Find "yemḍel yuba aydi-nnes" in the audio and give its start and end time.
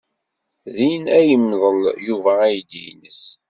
1.29-3.21